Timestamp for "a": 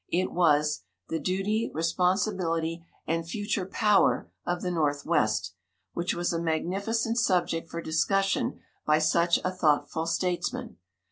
6.33-6.41, 9.45-9.51